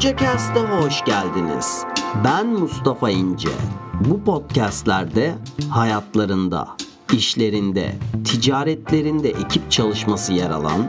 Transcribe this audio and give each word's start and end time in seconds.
Cast'a 0.00 0.60
hoş 0.60 1.04
geldiniz. 1.04 1.84
Ben 2.24 2.46
Mustafa 2.46 3.10
İnce. 3.10 3.48
Bu 4.00 4.24
podcastlerde 4.24 5.34
hayatlarında, 5.70 6.68
işlerinde, 7.12 7.94
ticaretlerinde 8.24 9.28
ekip 9.30 9.70
çalışması 9.70 10.32
yer 10.32 10.50
alan, 10.50 10.88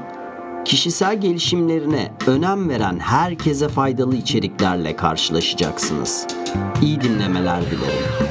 kişisel 0.66 1.22
gelişimlerine 1.22 2.14
önem 2.28 2.70
veren 2.70 3.00
herkese 3.00 3.68
faydalı 3.68 4.16
içeriklerle 4.16 4.96
karşılaşacaksınız. 4.96 6.28
İyi 6.82 7.02
dinlemeler 7.02 7.62
dilerim. 7.62 8.27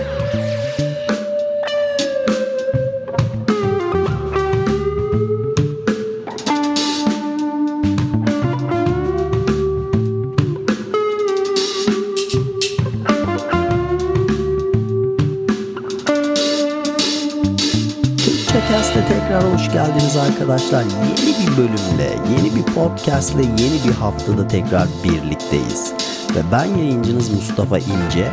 Podcast'e 18.76 19.08
tekrar 19.08 19.54
hoş 19.54 19.72
geldiniz 19.72 20.16
arkadaşlar. 20.16 20.82
Yeni 20.82 21.50
bir 21.50 21.56
bölümle, 21.56 22.18
yeni 22.30 22.56
bir 22.56 22.62
podcast'le, 22.62 23.38
yeni 23.38 23.88
bir 23.88 23.94
haftada 23.94 24.48
tekrar 24.48 24.88
birlikteyiz. 25.04 25.92
Ve 26.34 26.40
ben 26.52 26.64
yayıncınız 26.64 27.30
Mustafa 27.30 27.78
İnce. 27.78 28.32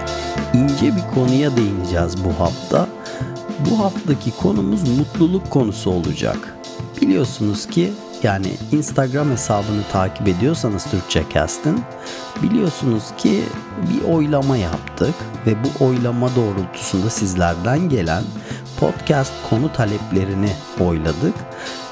İnce 0.53 0.95
bir 0.95 1.15
konuya 1.15 1.57
değineceğiz 1.57 2.25
bu 2.25 2.43
hafta. 2.43 2.87
Bu 3.69 3.79
haftaki 3.79 4.31
konumuz 4.37 4.97
mutluluk 4.97 5.49
konusu 5.49 5.91
olacak. 5.91 6.57
Biliyorsunuz 7.01 7.67
ki 7.67 7.93
yani 8.23 8.47
Instagram 8.71 9.31
hesabını 9.31 9.83
takip 9.91 10.27
ediyorsanız 10.27 10.85
Türkçe 10.85 11.23
Cast'ın 11.33 11.79
biliyorsunuz 12.43 13.03
ki 13.17 13.43
bir 13.89 14.13
oylama 14.13 14.57
yaptık 14.57 15.15
ve 15.47 15.55
bu 15.63 15.85
oylama 15.85 16.29
doğrultusunda 16.35 17.09
sizlerden 17.09 17.89
gelen 17.89 18.23
podcast 18.79 19.31
konu 19.49 19.73
taleplerini 19.73 20.51
oyladık 20.79 21.35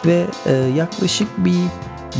ve 0.05 0.25
e, 0.45 0.53
yaklaşık 0.53 1.27
bir 1.37 1.59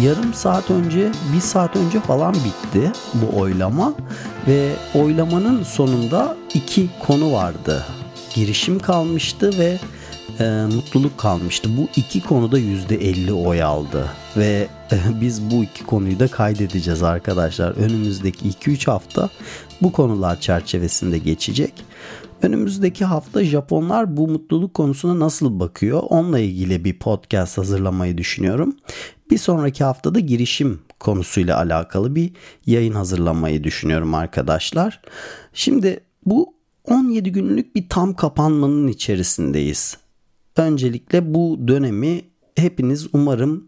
yarım 0.04 0.34
saat 0.34 0.72
önce, 0.72 1.12
bir 1.36 1.42
saat 1.42 1.76
önce 1.76 2.00
falan 2.00 2.34
bitti 2.34 2.92
bu 3.14 3.40
oylama 3.40 3.94
ve 4.48 4.72
oylamanın 4.96 5.64
sonunda 5.64 6.38
iki 6.54 6.90
konu 7.00 7.34
vardı. 7.34 7.86
Girişim 8.34 8.80
kalmıştı 8.80 9.60
ve 9.60 9.80
e, 10.40 10.66
mutluluk 10.76 11.18
kalmıştı. 11.18 11.70
Bu 11.78 11.88
iki 11.96 12.22
konuda 12.22 12.60
%50 12.60 13.32
oy 13.32 13.64
aldı 13.64 14.10
ve 14.38 14.68
e, 14.92 14.98
biz 15.22 15.52
bu 15.52 15.64
iki 15.64 15.84
konuyu 15.84 16.20
da 16.20 16.28
kaydedeceğiz 16.28 17.04
arkadaşlar. 17.04 17.72
Önümüzdeki 17.72 18.50
2-3 18.50 18.86
hafta 18.92 19.30
bu 19.82 19.92
konular 19.92 20.40
çerçevesinde 20.40 21.18
geçecek. 21.18 21.74
Önümüzdeki 22.42 23.06
hafta 23.06 23.44
Japonlar 23.44 24.18
bu 24.18 24.28
mutluluk 24.28 24.74
konusuna 24.74 25.20
nasıl 25.20 25.60
bakıyor? 25.60 26.04
Onunla 26.10 26.40
ilgili 26.40 26.86
bir 26.86 27.00
podcast 27.00 27.58
hazırlamayı 27.58 28.18
düşünüyorum. 28.18 28.76
Bir 29.32 29.38
sonraki 29.38 29.84
haftada 29.84 30.20
girişim 30.20 30.80
konusuyla 31.00 31.58
alakalı 31.58 32.16
bir 32.16 32.32
yayın 32.66 32.94
hazırlamayı 32.94 33.64
düşünüyorum 33.64 34.14
arkadaşlar. 34.14 35.02
Şimdi 35.54 36.00
bu 36.26 36.54
17 36.86 37.32
günlük 37.32 37.76
bir 37.76 37.90
tam 37.90 38.14
kapanmanın 38.14 38.88
içerisindeyiz. 38.88 39.98
Öncelikle 40.56 41.34
bu 41.34 41.60
dönemi 41.68 42.22
hepiniz 42.56 43.08
umarım 43.14 43.68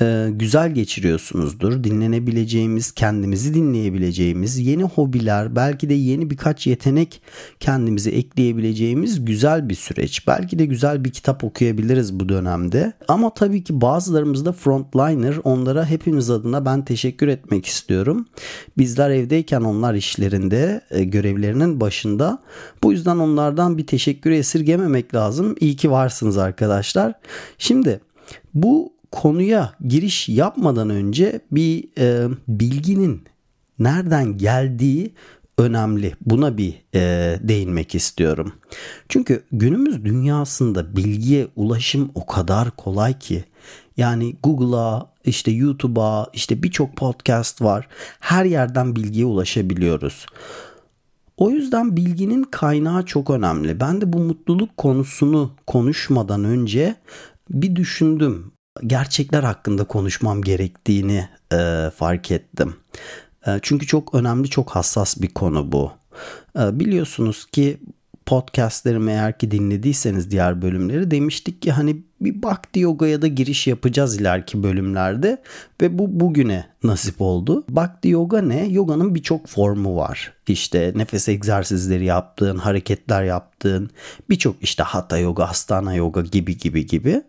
e, 0.00 0.28
güzel 0.30 0.74
geçiriyorsunuzdur. 0.74 1.84
Dinlenebileceğimiz, 1.84 2.92
kendimizi 2.92 3.54
dinleyebileceğimiz 3.54 4.58
yeni 4.58 4.82
hobiler, 4.82 5.56
belki 5.56 5.88
de 5.88 5.94
yeni 5.94 6.30
birkaç 6.30 6.66
yetenek 6.66 7.22
kendimize 7.60 8.10
ekleyebileceğimiz 8.10 9.24
güzel 9.24 9.68
bir 9.68 9.74
süreç. 9.74 10.26
Belki 10.26 10.58
de 10.58 10.66
güzel 10.66 11.04
bir 11.04 11.12
kitap 11.12 11.44
okuyabiliriz 11.44 12.20
bu 12.20 12.28
dönemde. 12.28 12.92
Ama 13.08 13.34
tabii 13.34 13.64
ki 13.64 13.80
bazılarımız 13.80 14.44
da 14.44 14.52
frontliner. 14.52 15.34
Onlara 15.44 15.86
hepimiz 15.86 16.30
adına 16.30 16.64
ben 16.64 16.84
teşekkür 16.84 17.28
etmek 17.28 17.66
istiyorum. 17.66 18.26
Bizler 18.78 19.10
evdeyken 19.10 19.60
onlar 19.60 19.94
işlerinde, 19.94 20.80
e, 20.90 21.04
görevlerinin 21.04 21.80
başında. 21.80 22.42
Bu 22.82 22.92
yüzden 22.92 23.16
onlardan 23.16 23.78
bir 23.78 23.86
teşekkür 23.86 24.30
esirgememek 24.30 25.14
lazım. 25.14 25.54
İyi 25.60 25.76
ki 25.76 25.90
varsınız 25.90 26.38
arkadaşlar. 26.38 27.12
Şimdi 27.58 28.00
bu 28.54 28.92
konuya 29.10 29.72
giriş 29.88 30.28
yapmadan 30.28 30.90
önce 30.90 31.40
bir 31.50 31.84
e, 31.98 32.28
bilginin 32.48 33.24
nereden 33.78 34.38
geldiği 34.38 35.14
önemli. 35.58 36.14
Buna 36.20 36.58
bir 36.58 36.74
e, 36.94 37.00
değinmek 37.42 37.94
istiyorum. 37.94 38.52
Çünkü 39.08 39.42
günümüz 39.52 40.04
dünyasında 40.04 40.96
bilgiye 40.96 41.48
ulaşım 41.56 42.10
o 42.14 42.26
kadar 42.26 42.70
kolay 42.70 43.18
ki 43.18 43.44
yani 43.96 44.36
Google'a, 44.42 45.10
işte 45.24 45.50
YouTube'a, 45.50 46.26
işte 46.32 46.62
birçok 46.62 46.96
podcast 46.96 47.62
var. 47.62 47.88
Her 48.20 48.44
yerden 48.44 48.96
bilgiye 48.96 49.26
ulaşabiliyoruz. 49.26 50.26
O 51.36 51.50
yüzden 51.50 51.96
bilginin 51.96 52.42
kaynağı 52.42 53.04
çok 53.04 53.30
önemli. 53.30 53.80
Ben 53.80 54.00
de 54.00 54.12
bu 54.12 54.18
mutluluk 54.18 54.76
konusunu 54.76 55.50
konuşmadan 55.66 56.44
önce 56.44 56.96
bir 57.50 57.76
düşündüm 57.76 58.52
gerçekler 58.86 59.42
hakkında 59.42 59.84
konuşmam 59.84 60.42
gerektiğini 60.42 61.28
e, 61.52 61.90
fark 61.96 62.30
ettim. 62.30 62.76
E, 63.46 63.58
çünkü 63.62 63.86
çok 63.86 64.14
önemli, 64.14 64.50
çok 64.50 64.70
hassas 64.70 65.20
bir 65.20 65.34
konu 65.34 65.72
bu. 65.72 65.92
E, 66.58 66.80
biliyorsunuz 66.80 67.44
ki 67.44 67.80
podcastlerimi 68.26 69.10
eğer 69.10 69.38
ki 69.38 69.50
dinlediyseniz 69.50 70.30
diğer 70.30 70.62
bölümleri 70.62 71.10
demiştik 71.10 71.62
ki 71.62 71.72
hani 71.72 71.96
bir 72.20 72.42
Bhakti 72.42 72.80
Yoga'ya 72.80 73.22
da 73.22 73.26
giriş 73.26 73.66
yapacağız 73.66 74.20
ileriki 74.20 74.62
bölümlerde 74.62 75.42
ve 75.80 75.98
bu 75.98 76.20
bugüne 76.20 76.66
nasip 76.82 77.20
oldu. 77.20 77.64
Bhakti 77.68 78.08
Yoga 78.08 78.42
ne? 78.42 78.66
Yoga'nın 78.66 79.14
birçok 79.14 79.46
formu 79.46 79.96
var. 79.96 80.32
İşte 80.48 80.92
nefes 80.96 81.28
egzersizleri 81.28 82.04
yaptığın, 82.04 82.56
hareketler 82.56 83.24
yaptığın, 83.24 83.90
birçok 84.30 84.56
işte 84.62 84.82
Hatha 84.82 85.18
Yoga, 85.18 85.44
Astana 85.44 85.94
Yoga 85.94 86.20
gibi 86.20 86.58
gibi 86.58 86.86
gibi. 86.86 87.22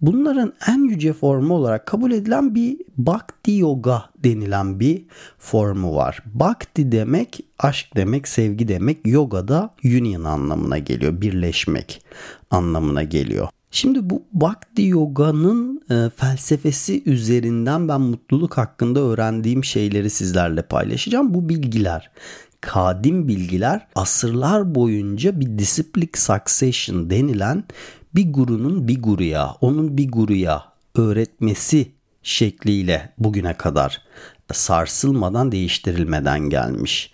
Bunların 0.00 0.52
en 0.68 0.88
yüce 0.88 1.12
formu 1.12 1.54
olarak 1.54 1.86
kabul 1.86 2.12
edilen 2.12 2.54
bir 2.54 2.76
Bhakti 2.96 3.52
Yoga 3.52 4.04
denilen 4.24 4.80
bir 4.80 5.04
formu 5.38 5.96
var. 5.96 6.22
Bhakti 6.34 6.92
demek 6.92 7.40
aşk 7.58 7.96
demek, 7.96 8.28
sevgi 8.28 8.68
demek. 8.68 8.98
Yoga 9.06 9.48
da 9.48 9.74
union 9.84 10.24
anlamına 10.24 10.78
geliyor. 10.78 11.20
Birleşmek 11.20 12.02
anlamına 12.50 13.02
geliyor. 13.02 13.48
Şimdi 13.70 14.10
bu 14.10 14.22
Bhakti 14.32 14.82
Yoga'nın 14.82 15.82
e, 15.90 16.10
felsefesi 16.16 17.02
üzerinden 17.06 17.88
ben 17.88 18.00
mutluluk 18.00 18.58
hakkında 18.58 19.00
öğrendiğim 19.00 19.64
şeyleri 19.64 20.10
sizlerle 20.10 20.62
paylaşacağım. 20.62 21.34
Bu 21.34 21.48
bilgiler 21.48 22.10
kadim 22.60 23.28
bilgiler 23.28 23.86
asırlar 23.94 24.74
boyunca 24.74 25.40
bir 25.40 25.58
disciplic 25.58 26.10
succession 26.14 27.10
denilen 27.10 27.64
bir 28.16 28.32
gurunun 28.32 28.88
bir 28.88 29.02
guruya, 29.02 29.54
onun 29.60 29.98
bir 29.98 30.08
guruya 30.08 30.64
öğretmesi 30.94 31.92
şekliyle 32.22 33.12
bugüne 33.18 33.54
kadar 33.54 34.02
sarsılmadan 34.52 35.52
değiştirilmeden 35.52 36.40
gelmiş. 36.40 37.12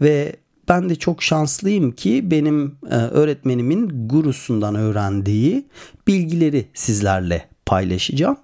Ve 0.00 0.36
ben 0.68 0.88
de 0.88 0.94
çok 0.94 1.22
şanslıyım 1.22 1.92
ki 1.92 2.30
benim 2.30 2.78
e, 2.90 2.94
öğretmenimin 2.94 4.08
gurusundan 4.08 4.74
öğrendiği 4.74 5.66
bilgileri 6.06 6.66
sizlerle 6.74 7.48
paylaşacağım. 7.66 8.36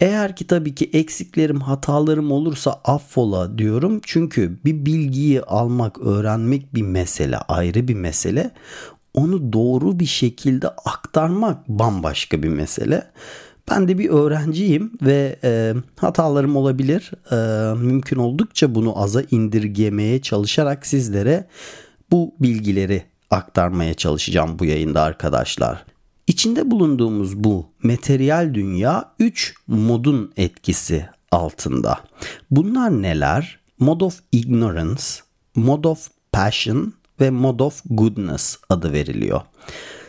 Eğer 0.00 0.36
ki 0.36 0.46
tabii 0.46 0.74
ki 0.74 0.90
eksiklerim, 0.92 1.60
hatalarım 1.60 2.32
olursa 2.32 2.80
affola 2.84 3.58
diyorum. 3.58 4.00
Çünkü 4.04 4.58
bir 4.64 4.86
bilgiyi 4.86 5.42
almak, 5.42 5.98
öğrenmek 5.98 6.74
bir 6.74 6.82
mesele, 6.82 7.36
ayrı 7.36 7.88
bir 7.88 7.94
mesele 7.94 8.50
onu 9.14 9.52
doğru 9.52 10.00
bir 10.00 10.06
şekilde 10.06 10.68
aktarmak 10.68 11.68
bambaşka 11.68 12.42
bir 12.42 12.48
mesele. 12.48 13.10
Ben 13.70 13.88
de 13.88 13.98
bir 13.98 14.10
öğrenciyim 14.10 14.92
ve 15.02 15.38
e, 15.44 15.74
hatalarım 15.96 16.56
olabilir. 16.56 17.10
E, 17.32 17.36
mümkün 17.74 18.16
oldukça 18.16 18.74
bunu 18.74 19.02
aza 19.02 19.22
indirgemeye 19.30 20.22
çalışarak 20.22 20.86
sizlere 20.86 21.48
bu 22.10 22.34
bilgileri 22.40 23.02
aktarmaya 23.30 23.94
çalışacağım 23.94 24.58
bu 24.58 24.64
yayında 24.64 25.02
arkadaşlar. 25.02 25.84
İçinde 26.26 26.70
bulunduğumuz 26.70 27.36
bu 27.44 27.66
materyal 27.82 28.54
dünya 28.54 29.14
3 29.18 29.54
modun 29.66 30.32
etkisi 30.36 31.08
altında. 31.30 32.00
Bunlar 32.50 33.02
neler? 33.02 33.58
Mode 33.78 34.04
of 34.04 34.20
ignorance, 34.32 35.02
mode 35.54 35.88
of 35.88 36.08
passion 36.32 36.94
ve 37.20 37.30
Mod 37.30 37.60
of 37.60 37.82
Goodness 37.90 38.58
adı 38.68 38.92
veriliyor. 38.92 39.40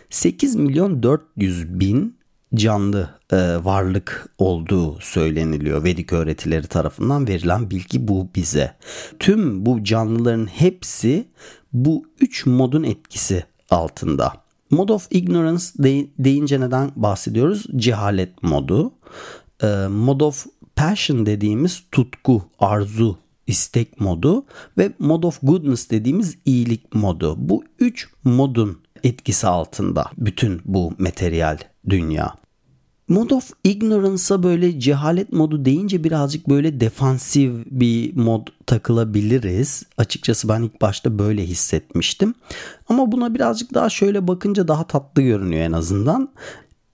8 0.09 0.55
milyon 0.55 1.03
400 1.03 1.79
bin 1.79 2.17
canlı 2.55 3.09
e, 3.31 3.37
varlık 3.63 4.29
olduğu 4.37 4.99
söyleniliyor. 4.99 5.83
Vedik 5.83 6.13
öğretileri 6.13 6.67
tarafından 6.67 7.27
verilen 7.27 7.71
bilgi 7.71 8.07
bu 8.07 8.29
bize. 8.35 8.75
Tüm 9.19 9.65
bu 9.65 9.83
canlıların 9.83 10.45
hepsi 10.45 11.27
bu 11.73 12.05
üç 12.19 12.45
modun 12.45 12.83
etkisi 12.83 13.43
altında. 13.69 14.33
Mode 14.71 14.93
of 14.93 15.07
ignorance 15.11 15.63
de, 15.77 16.07
deyince 16.19 16.59
neden 16.59 16.91
bahsediyoruz? 16.95 17.65
Cehalet 17.75 18.43
modu. 18.43 18.93
E, 19.63 19.67
mode 19.89 20.23
of 20.23 20.45
passion 20.75 21.25
dediğimiz 21.25 21.83
tutku, 21.91 22.43
arzu, 22.59 23.17
istek 23.47 24.01
modu 24.01 24.45
ve 24.77 24.91
mode 24.99 25.27
of 25.27 25.39
goodness 25.43 25.89
dediğimiz 25.89 26.37
iyilik 26.45 26.95
modu. 26.95 27.35
Bu 27.37 27.63
üç 27.79 28.09
modun 28.23 28.81
etkisi 29.03 29.47
altında 29.47 30.11
bütün 30.17 30.61
bu 30.65 30.93
materyal 30.97 31.57
dünya. 31.89 32.33
Mode 33.07 33.35
of 33.35 33.51
Ignorance'a 33.63 34.43
böyle 34.43 34.79
cehalet 34.79 35.33
modu 35.33 35.65
deyince 35.65 36.03
birazcık 36.03 36.49
böyle 36.49 36.79
defansif 36.79 37.51
bir 37.65 38.15
mod 38.15 38.47
takılabiliriz. 38.65 39.83
Açıkçası 39.97 40.49
ben 40.49 40.61
ilk 40.61 40.81
başta 40.81 41.19
böyle 41.19 41.45
hissetmiştim. 41.45 42.33
Ama 42.89 43.11
buna 43.11 43.33
birazcık 43.33 43.73
daha 43.73 43.89
şöyle 43.89 44.27
bakınca 44.27 44.67
daha 44.67 44.87
tatlı 44.87 45.21
görünüyor 45.21 45.63
en 45.63 45.71
azından. 45.71 46.29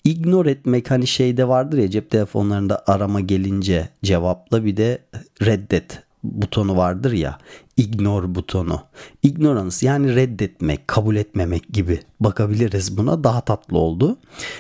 Ignore 0.04 0.52
etmek 0.52 0.92
hani 0.92 1.08
şeyde 1.08 1.48
vardır 1.48 1.78
ya 1.78 1.90
cep 1.90 2.10
telefonlarında 2.10 2.84
arama 2.88 3.20
gelince 3.20 3.90
cevapla 4.04 4.66
bir 4.66 4.78
de 4.78 5.06
reddet 5.42 6.04
butonu 6.24 6.78
vardır 6.78 7.12
ya 7.12 7.38
ignore 7.78 8.36
butonu. 8.36 8.82
Ignorance 9.24 9.86
yani 9.86 10.16
reddetmek, 10.16 10.88
kabul 10.88 11.16
etmemek 11.16 11.74
gibi 11.74 12.00
bakabiliriz 12.20 12.98
buna 12.98 13.24
daha 13.24 13.42
tatlı 13.42 13.78
oldu. 13.78 14.18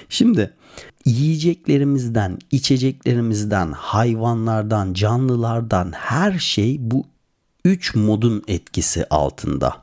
Şimdi 0.09 0.53
yiyeceklerimizden, 1.05 2.39
içeceklerimizden, 2.51 3.71
hayvanlardan, 3.71 4.93
canlılardan 4.93 5.91
her 5.91 6.39
şey 6.39 6.77
bu 6.79 7.05
üç 7.65 7.95
modun 7.95 8.43
etkisi 8.47 9.05
altında. 9.09 9.75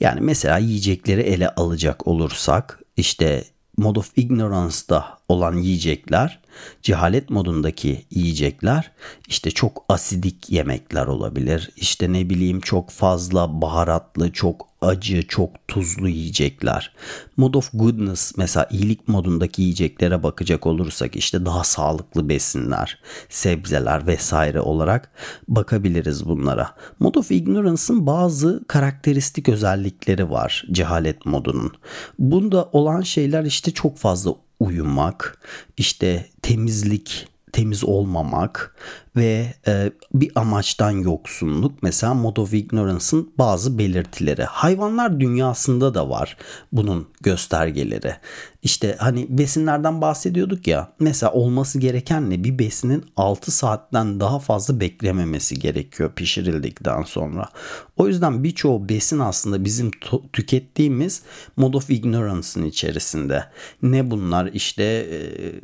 Yani 0.00 0.20
mesela 0.20 0.58
yiyecekleri 0.58 1.20
ele 1.20 1.48
alacak 1.48 2.06
olursak 2.06 2.80
işte 2.96 3.44
Mode 3.76 3.98
of 3.98 4.12
Ignorance'da 4.16 5.18
olan 5.30 5.56
yiyecekler, 5.56 6.40
cehalet 6.82 7.30
modundaki 7.30 8.04
yiyecekler 8.10 8.90
işte 9.28 9.50
çok 9.50 9.84
asidik 9.88 10.50
yemekler 10.50 11.06
olabilir. 11.06 11.70
İşte 11.76 12.12
ne 12.12 12.30
bileyim 12.30 12.60
çok 12.60 12.90
fazla 12.90 13.60
baharatlı, 13.62 14.32
çok 14.32 14.70
acı, 14.80 15.22
çok 15.28 15.68
tuzlu 15.68 16.08
yiyecekler. 16.08 16.92
Mode 17.36 17.58
of 17.58 17.70
Goodness 17.74 18.32
mesela 18.36 18.68
iyilik 18.70 19.08
modundaki 19.08 19.62
yiyeceklere 19.62 20.22
bakacak 20.22 20.66
olursak 20.66 21.16
işte 21.16 21.44
daha 21.44 21.64
sağlıklı 21.64 22.28
besinler, 22.28 22.98
sebzeler 23.28 24.06
vesaire 24.06 24.60
olarak 24.60 25.10
bakabiliriz 25.48 26.26
bunlara. 26.26 26.74
Mode 27.00 27.18
of 27.18 27.30
Ignorance'ın 27.30 28.06
bazı 28.06 28.64
karakteristik 28.68 29.48
özellikleri 29.48 30.30
var 30.30 30.64
cehalet 30.72 31.26
modunun. 31.26 31.72
Bunda 32.18 32.68
olan 32.72 33.00
şeyler 33.00 33.44
işte 33.44 33.70
çok 33.70 33.98
fazla 33.98 34.34
uyumak, 34.60 35.38
işte 35.76 36.26
temizlik, 36.42 37.28
temiz 37.52 37.84
olmamak 37.84 38.76
ve 39.16 39.54
e, 39.66 39.92
bir 40.14 40.32
amaçtan 40.34 40.90
yoksunluk 40.90 41.82
mesela 41.82 42.14
mode 42.14 42.40
of 42.40 42.54
ignorance'ın 42.54 43.32
bazı 43.38 43.78
belirtileri. 43.78 44.44
Hayvanlar 44.44 45.20
dünyasında 45.20 45.94
da 45.94 46.10
var 46.10 46.36
bunun 46.72 47.08
göstergeleri. 47.20 48.16
İşte 48.62 48.96
hani 48.98 49.26
besinlerden 49.28 50.00
bahsediyorduk 50.00 50.66
ya 50.66 50.92
mesela 50.98 51.32
olması 51.32 51.78
gereken 51.78 52.30
ne 52.30 52.44
bir 52.44 52.58
besinin 52.58 53.04
6 53.16 53.50
saatten 53.50 54.20
daha 54.20 54.38
fazla 54.38 54.80
beklememesi 54.80 55.58
gerekiyor 55.58 56.12
pişirildikten 56.16 57.02
sonra. 57.02 57.48
O 57.96 58.08
yüzden 58.08 58.44
birçoğu 58.44 58.88
besin 58.88 59.18
aslında 59.18 59.64
bizim 59.64 59.90
tükettiğimiz 60.32 61.22
mode 61.56 61.76
of 61.76 61.90
ignorance'ın 61.90 62.64
içerisinde. 62.64 63.44
Ne 63.82 64.10
bunlar 64.10 64.46
işte 64.46 64.82
e, 64.84 65.18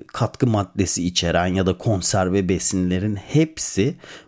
katkı 0.06 0.46
maddesi 0.46 1.06
içeren 1.06 1.46
ya 1.46 1.66
da 1.66 1.78
konserve 1.78 2.48
besinlerin 2.48 3.16
hepsi 3.36 3.86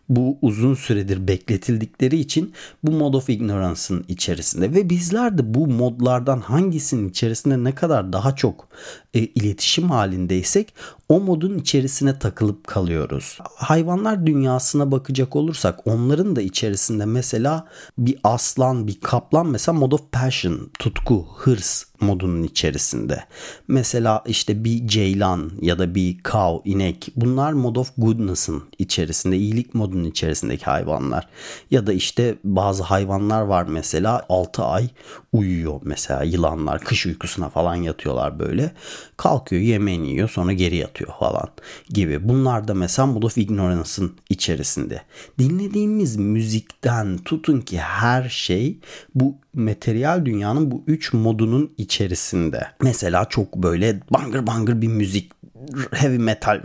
bu 0.09 0.39
uzun 0.43 0.75
süredir 0.75 1.29
bekletildikleri 1.29 2.19
için 2.19 2.53
bu 2.85 2.91
mod 2.91 3.15
of 3.15 3.29
ignorance'ın 3.29 4.05
içerisinde 4.09 4.75
ve 4.75 4.91
bizler 4.91 5.39
de 5.39 5.55
bu 5.55 5.67
modlardan 5.67 6.41
hangisinin 6.41 7.09
içerisinde 7.09 7.65
ne 7.65 7.75
kadar 7.75 8.13
daha 8.13 8.37
çok 8.37 8.69
e, 9.15 9.21
iletişim 9.21 9.91
halindeysek 9.91 10.75
o 11.09 11.21
modun 11.21 11.59
içerisine 11.59 12.19
takılıp 12.19 12.67
kalıyoruz. 12.67 13.39
Hayvanlar 13.57 14.27
dünyasına 14.27 14.91
bakacak 14.91 15.37
olursak 15.37 15.87
onların 15.87 16.37
da 16.37 16.43
içerisinde 16.43 17.05
mesela 17.05 17.67
bir 17.99 18.19
aslan, 18.25 18.87
bir 18.87 19.01
kaplan 19.01 19.47
mesela 19.47 19.79
mod 19.79 19.93
of 19.93 20.13
passion, 20.13 20.71
tutku, 20.79 21.27
hırs 21.37 21.85
modunun 22.01 22.43
içerisinde. 22.43 23.25
Mesela 23.69 24.25
işte 24.27 24.65
bir 24.65 24.89
ceylan 24.89 25.53
ya 25.61 25.79
da 25.79 25.95
bir 25.95 26.19
cow, 26.25 26.71
inek 26.71 27.13
bunlar 27.17 27.53
mod 27.53 27.77
of 27.77 27.93
goodness'ın 27.99 28.63
içerisinde, 28.79 29.37
iyilik 29.37 29.75
modunun 29.75 29.98
içerisindeki 30.05 30.65
hayvanlar. 30.65 31.29
Ya 31.71 31.87
da 31.87 31.93
işte 31.93 32.35
bazı 32.45 32.83
hayvanlar 32.83 33.43
var 33.43 33.67
mesela 33.69 34.27
6 34.29 34.65
ay 34.65 34.89
uyuyor 35.33 35.81
mesela 35.85 36.23
yılanlar 36.23 36.81
kış 36.81 37.07
uykusuna 37.07 37.49
falan 37.49 37.75
yatıyorlar 37.75 38.39
böyle. 38.39 38.73
Kalkıyor 39.17 39.63
yemeğini 39.63 40.09
yiyor 40.09 40.29
sonra 40.29 40.53
geri 40.53 40.77
yatıyor 40.77 41.13
falan 41.19 41.49
gibi. 41.89 42.29
Bunlar 42.29 42.69
da 42.69 42.75
mesela 42.75 43.07
Mood 43.07 43.23
of 43.23 43.39
Ignorance'ın 43.39 44.13
içerisinde. 44.31 45.03
Dinlediğimiz 45.39 46.17
müzikten 46.17 47.19
tutun 47.19 47.61
ki 47.61 47.79
her 47.79 48.29
şey 48.29 48.79
bu 49.15 49.35
materyal 49.55 50.25
dünyanın 50.25 50.71
bu 50.71 50.83
üç 50.87 51.13
modunun 51.13 51.73
içerisinde. 51.79 52.67
Mesela 52.83 53.25
çok 53.25 53.57
böyle 53.57 54.01
bangır 54.11 54.47
bangır 54.47 54.83
bir 54.83 54.89
müzik 54.89 55.33
heavy 55.93 56.19
metal 56.19 56.61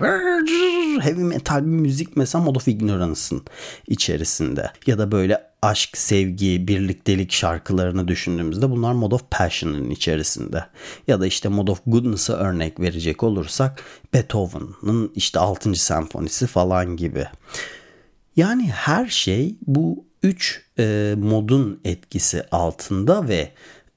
heavy 0.99 1.23
metal 1.23 1.61
bir 1.61 1.67
müzik 1.67 2.17
mesela 2.17 2.43
Mod 2.43 2.55
of 2.55 2.67
Ignorance'ın 2.67 3.43
içerisinde 3.87 4.71
ya 4.87 4.97
da 4.97 5.11
böyle 5.11 5.53
aşk, 5.61 5.97
sevgi, 5.97 6.67
birliktelik 6.67 7.31
şarkılarını 7.31 8.07
düşündüğümüzde 8.07 8.69
bunlar 8.69 8.93
Mod 8.93 9.11
of 9.11 9.31
Passion'ın 9.31 9.89
içerisinde. 9.89 10.65
Ya 11.07 11.21
da 11.21 11.27
işte 11.27 11.49
Mod 11.49 11.67
of 11.67 11.81
Goodness'a 11.87 12.33
örnek 12.33 12.79
verecek 12.79 13.23
olursak 13.23 13.83
Beethoven'ın 14.13 15.11
işte 15.15 15.39
6. 15.39 15.75
senfonisi 15.75 16.47
falan 16.47 16.97
gibi. 16.97 17.25
Yani 18.35 18.71
her 18.71 19.07
şey 19.07 19.55
bu 19.67 20.05
üç 20.23 20.61
e, 20.79 21.15
modun 21.17 21.79
etkisi 21.85 22.43
altında 22.51 23.27
ve 23.27 23.51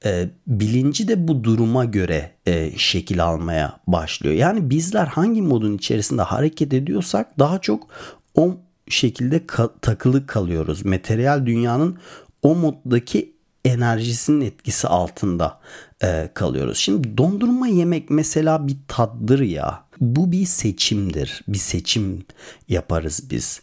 e, 0.05 0.29
bilinci 0.47 1.07
de 1.07 1.27
bu 1.27 1.43
duruma 1.43 1.85
göre 1.85 2.31
e, 2.45 2.71
şekil 2.77 3.23
almaya 3.23 3.79
başlıyor. 3.87 4.35
Yani 4.35 4.69
bizler 4.69 5.05
hangi 5.05 5.41
modun 5.41 5.77
içerisinde 5.77 6.21
hareket 6.21 6.73
ediyorsak 6.73 7.39
daha 7.39 7.59
çok 7.59 7.87
o 8.35 8.57
şekilde 8.89 9.37
ka- 9.37 9.71
takılı 9.81 10.27
kalıyoruz. 10.27 10.85
Materyal 10.85 11.45
dünyanın 11.45 11.97
o 12.41 12.55
moddaki 12.55 13.33
enerjisinin 13.65 14.45
etkisi 14.45 14.87
altında 14.87 15.59
e, 16.03 16.29
kalıyoruz. 16.33 16.77
Şimdi 16.77 17.17
dondurma 17.17 17.67
yemek 17.67 18.09
mesela 18.09 18.67
bir 18.67 18.77
taddır 18.87 19.39
ya. 19.39 19.83
Bu 20.01 20.31
bir 20.31 20.45
seçimdir. 20.45 21.43
Bir 21.47 21.57
seçim 21.57 22.25
yaparız 22.69 23.23
biz. 23.31 23.61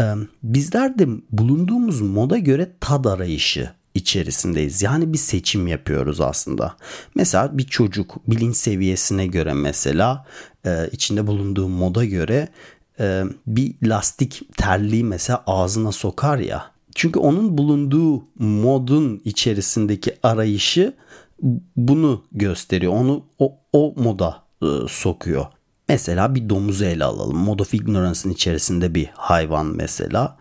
E, 0.00 0.04
bizler 0.42 0.98
de 0.98 1.06
bulunduğumuz 1.30 2.00
moda 2.00 2.38
göre 2.38 2.68
tad 2.80 3.04
arayışı 3.04 3.70
içerisindeyiz. 3.94 4.82
Yani 4.82 5.12
bir 5.12 5.18
seçim 5.18 5.66
yapıyoruz 5.66 6.20
aslında. 6.20 6.76
Mesela 7.14 7.58
bir 7.58 7.66
çocuk 7.66 8.16
bilinç 8.28 8.56
seviyesine 8.56 9.26
göre 9.26 9.52
mesela 9.52 10.26
e, 10.66 10.88
içinde 10.92 11.26
bulunduğu 11.26 11.68
moda 11.68 12.04
göre 12.04 12.48
e, 13.00 13.24
bir 13.46 13.74
lastik 13.82 14.42
terliği 14.56 15.04
mesela 15.04 15.42
ağzına 15.46 15.92
sokar 15.92 16.38
ya. 16.38 16.74
Çünkü 16.94 17.18
onun 17.18 17.58
bulunduğu 17.58 18.24
modun 18.38 19.22
içerisindeki 19.24 20.16
arayışı 20.22 20.94
bunu 21.76 22.24
gösteriyor. 22.32 22.92
Onu 22.92 23.24
o, 23.38 23.58
o 23.72 23.94
moda 23.96 24.42
e, 24.62 24.66
sokuyor. 24.88 25.46
Mesela 25.88 26.34
bir 26.34 26.48
domuzu 26.48 26.84
ele 26.84 27.04
alalım. 27.04 27.36
Mod 27.36 27.58
of 27.58 27.74
Ignorance'ın 27.74 28.32
içerisinde 28.32 28.94
bir 28.94 29.10
hayvan 29.14 29.66
mesela 29.66 30.38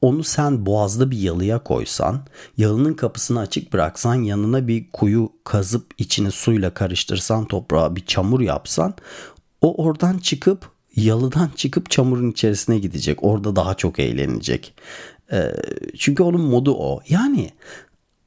onu 0.00 0.24
sen 0.24 0.66
boğazda 0.66 1.10
bir 1.10 1.18
yalıya 1.18 1.58
koysan, 1.58 2.26
yalının 2.56 2.94
kapısını 2.94 3.40
açık 3.40 3.72
bıraksan, 3.72 4.14
yanına 4.14 4.68
bir 4.68 4.90
kuyu 4.92 5.32
kazıp 5.44 5.94
içini 5.98 6.30
suyla 6.30 6.74
karıştırsan 6.74 7.44
toprağa 7.44 7.96
bir 7.96 8.06
çamur 8.06 8.40
yapsan, 8.40 8.94
o 9.60 9.84
oradan 9.84 10.18
çıkıp 10.18 10.70
yalıdan 10.96 11.50
çıkıp 11.56 11.90
çamurun 11.90 12.30
içerisine 12.30 12.78
gidecek. 12.78 13.24
Orada 13.24 13.56
daha 13.56 13.74
çok 13.74 13.98
eğlenecek. 13.98 14.74
Ee, 15.32 15.52
çünkü 15.98 16.22
onun 16.22 16.40
modu 16.40 16.74
o. 16.74 17.00
Yani 17.08 17.50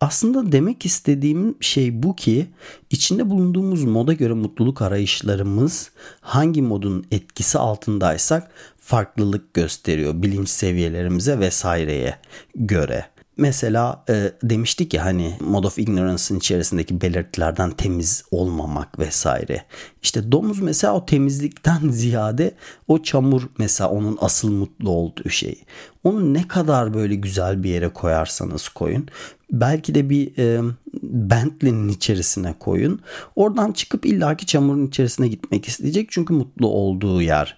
Aslında 0.01 0.51
demek 0.51 0.85
istediğim 0.85 1.55
şey 1.61 2.03
bu 2.03 2.15
ki 2.15 2.47
içinde 2.89 3.29
bulunduğumuz 3.29 3.83
moda 3.83 4.13
göre 4.13 4.33
mutluluk 4.33 4.81
arayışlarımız 4.81 5.91
hangi 6.21 6.61
modun 6.61 7.05
etkisi 7.11 7.57
altındaysak 7.57 8.51
farklılık 8.85 9.53
gösteriyor 9.53 10.13
bilinç 10.21 10.49
seviyelerimize 10.49 11.39
vesaireye 11.39 12.15
göre. 12.55 13.05
Mesela 13.37 14.03
e, 14.09 14.31
demiştik 14.43 14.93
ya 14.93 15.05
hani 15.05 15.37
Mode 15.39 15.67
of 15.67 15.79
Ignorance'ın 15.79 16.37
içerisindeki 16.37 17.01
belirtilerden 17.01 17.71
temiz 17.71 18.23
olmamak 18.31 18.99
vesaire. 18.99 19.65
İşte 20.01 20.31
domuz 20.31 20.59
mesela 20.59 20.93
o 20.93 21.05
temizlikten 21.05 21.79
ziyade 21.89 22.55
o 22.87 23.03
çamur 23.03 23.41
mesela 23.57 23.89
onun 23.89 24.17
asıl 24.21 24.51
mutlu 24.51 24.89
olduğu 24.89 25.29
şey. 25.29 25.63
Onu 26.03 26.33
ne 26.33 26.47
kadar 26.47 26.93
böyle 26.93 27.15
güzel 27.15 27.63
bir 27.63 27.69
yere 27.69 27.89
koyarsanız 27.89 28.69
koyun. 28.69 29.07
Belki 29.51 29.95
de 29.95 30.09
bir 30.09 30.37
e, 30.37 30.61
Bentley'nin 31.03 31.89
içerisine 31.89 32.55
koyun. 32.59 32.99
Oradan 33.35 33.71
çıkıp 33.71 34.05
illaki 34.05 34.45
çamurun 34.45 34.87
içerisine 34.87 35.27
gitmek 35.27 35.67
isteyecek. 35.67 36.07
Çünkü 36.11 36.33
mutlu 36.33 36.67
olduğu 36.67 37.21
yer. 37.21 37.57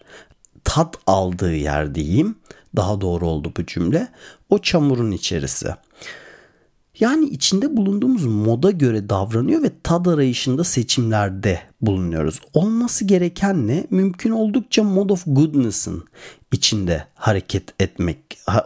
Tat 0.67 0.95
aldığı 1.07 1.55
yer 1.55 1.95
diyeyim 1.95 2.36
daha 2.75 3.01
doğru 3.01 3.27
oldu 3.27 3.53
bu 3.57 3.65
cümle. 3.65 4.07
O 4.50 4.59
çamurun 4.59 5.12
içerisi. 5.12 5.67
Yani 7.00 7.25
içinde 7.25 7.77
bulunduğumuz 7.77 8.25
moda 8.25 8.71
göre 8.71 9.09
davranıyor 9.09 9.63
ve 9.63 9.71
tad 9.83 10.05
arayışında 10.05 10.63
seçimlerde 10.63 11.59
bulunuyoruz. 11.81 12.41
Olması 12.53 13.05
gereken 13.05 13.67
ne? 13.67 13.88
Mümkün 13.89 14.31
oldukça 14.31 14.83
mod 14.83 15.09
of 15.09 15.24
goodness'ın 15.27 16.03
içinde 16.53 17.07
hareket 17.15 17.81
etmek, 17.81 18.17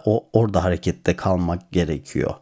o 0.06 0.30
orada 0.34 0.64
harekette 0.64 1.16
kalmak 1.16 1.72
gerekiyor. 1.72 2.34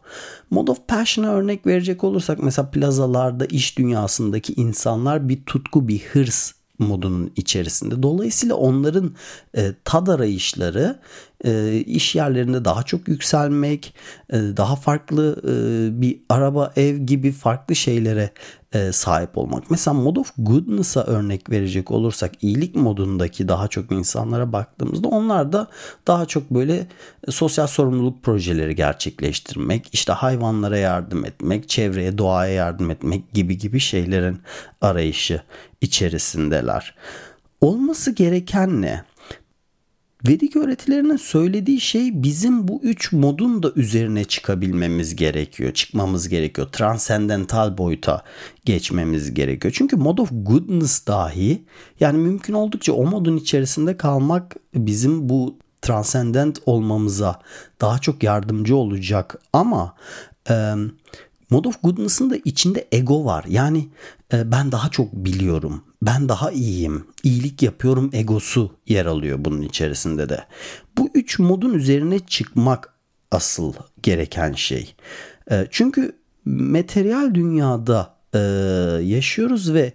Mod 0.50 0.68
of 0.68 0.88
passion'a 0.88 1.30
örnek 1.30 1.68
verecek 1.68 2.04
olursak 2.04 2.44
mesela 2.44 2.72
plazalarda 2.72 3.46
iş 3.46 3.78
dünyasındaki 3.78 4.54
insanlar 4.54 5.30
bir 5.30 5.46
tutku, 5.46 5.88
bir 5.88 6.00
hırs 6.00 6.59
modunun 6.80 7.32
içerisinde. 7.36 8.04
Dolayısıyla 8.04 8.56
onların 8.56 9.16
e, 9.58 9.74
tad 9.84 10.08
arayışları 10.08 11.00
e, 11.46 11.84
iş 11.86 12.16
yerlerinde 12.16 12.66
daha 12.66 12.84
çok 12.84 13.08
yükselmek, 13.08 13.94
e, 14.30 14.38
daha 14.38 14.76
farklı 14.76 15.42
e, 15.44 16.02
bir 16.02 16.20
araba, 16.30 16.74
ev 16.76 16.98
gibi 16.98 17.32
farklı 17.32 17.76
şeylere 17.76 18.30
e, 18.74 18.92
sahip 18.92 19.38
olmak. 19.38 19.72
Mesela 19.72 19.94
Mod 19.94 20.16
of 20.16 20.32
Goodness'a 20.38 21.04
örnek 21.04 21.50
verecek 21.50 21.92
olursak 21.92 22.32
iyilik 22.42 22.76
modundaki 22.76 23.48
daha 23.48 23.68
çok 23.68 23.92
insanlara 23.92 24.54
baktığımızda 24.54 25.08
onlar 25.08 25.54
da 25.54 25.68
daha 26.08 26.26
çok 26.26 26.52
böyle 26.52 26.88
sosyal 27.30 27.68
sorumluluk 27.68 28.24
projeleri 28.24 28.76
gerçekleştirmek, 28.76 29.90
işte 29.94 30.14
hayvanlara 30.14 30.78
yardım 30.78 31.26
etmek, 31.26 31.70
çevreye, 31.70 32.18
doğaya 32.18 32.54
yardım 32.54 32.92
etmek 32.92 33.34
gibi 33.34 33.58
gibi 33.58 33.80
şeylerin 33.80 34.40
arayışı 34.82 35.42
içerisindeler. 35.82 36.96
Olması 37.62 38.12
gereken 38.12 38.82
ne? 38.82 39.04
Vedik 40.28 40.56
öğretilerinin 40.56 41.18
söylediği 41.18 41.80
şey 41.82 42.24
bizim 42.24 42.68
bu 42.68 42.82
üç 42.84 43.12
modun 43.12 43.64
da 43.64 43.72
üzerine 43.76 44.26
çıkabilmemiz 44.26 45.16
gerekiyor. 45.16 45.74
Çıkmamız 45.74 46.30
gerekiyor. 46.30 46.68
Transcendental 46.72 47.78
boyuta 47.78 48.24
geçmemiz 48.66 49.34
gerekiyor. 49.34 49.74
Çünkü 49.78 49.96
mod 49.96 50.18
of 50.18 50.30
goodness 50.32 51.08
dahi 51.08 51.64
yani 52.00 52.18
mümkün 52.18 52.54
oldukça 52.54 52.94
o 52.94 53.06
modun 53.06 53.38
içerisinde 53.38 53.98
kalmak 53.98 54.56
bizim 54.76 55.30
bu 55.30 55.58
transcendent 55.82 56.60
olmamıza 56.66 57.40
daha 57.82 58.00
çok 58.00 58.24
yardımcı 58.24 58.76
olacak. 58.76 59.36
Ama 59.54 59.96
e, 60.50 60.74
Mod 61.50 61.66
of 61.66 61.84
Goodness'ın 61.84 62.30
da 62.30 62.36
içinde 62.46 62.88
ego 62.92 63.26
var. 63.26 63.46
Yani 63.48 63.88
e, 64.34 64.52
ben 64.52 64.72
daha 64.72 64.90
çok 64.90 65.14
biliyorum. 65.14 65.84
Ben 66.02 66.30
daha 66.30 66.52
iyiyim. 66.52 67.08
iyilik 67.24 67.64
yapıyorum 67.64 68.10
egosu 68.14 68.72
yer 68.88 69.06
alıyor 69.06 69.38
bunun 69.42 69.62
içerisinde 69.62 70.30
de. 70.30 70.44
Bu 70.98 71.10
üç 71.14 71.40
modun 71.40 71.74
üzerine 71.74 72.20
çıkmak 72.20 72.94
asıl 73.32 73.74
gereken 74.04 74.54
şey. 74.54 74.96
E, 75.52 75.68
çünkü 75.72 76.16
materyal 76.46 77.34
dünyada 77.34 78.16
e, 78.34 78.40
yaşıyoruz 79.04 79.74
ve 79.74 79.94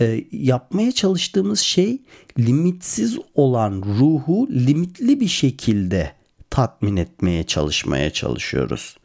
e, 0.00 0.24
yapmaya 0.32 0.92
çalıştığımız 0.92 1.60
şey 1.60 2.02
limitsiz 2.38 3.18
olan 3.34 3.82
ruhu 3.98 4.48
limitli 4.50 5.20
bir 5.20 5.28
şekilde 5.28 6.12
tatmin 6.50 6.96
etmeye 6.96 7.44
çalışmaya 7.44 8.10
çalışıyoruz. 8.10 8.96